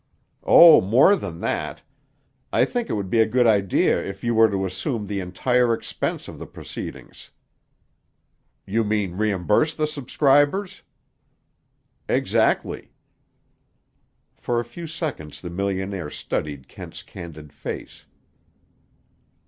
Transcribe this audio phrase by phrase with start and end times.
[0.43, 1.83] "Oh, more than that.
[2.51, 5.75] I think it would be a good idea if you were to assume the entire
[5.75, 7.29] expense of the proceedings."
[8.65, 10.81] "You mean reimburse the subscribers?"
[12.09, 12.89] "Exactly."
[14.35, 18.07] For a few seconds the millionaire studied Kent's candid face.